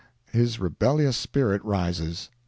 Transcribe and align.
His 0.31 0.59
rebellious 0.59 1.15
spirit 1.15 1.63
rises. 1.63 2.31